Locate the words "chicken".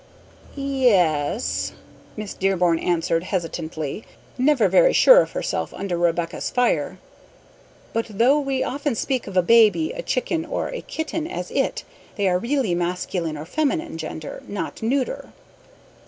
10.01-10.43